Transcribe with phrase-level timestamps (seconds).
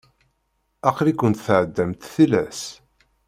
[0.89, 2.61] Aql-ikent tεedamt tilas.